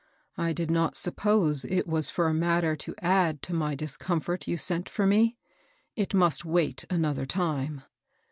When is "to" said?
2.75-2.95, 3.43-3.53